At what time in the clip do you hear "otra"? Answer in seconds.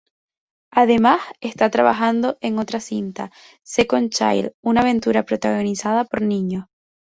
2.57-2.79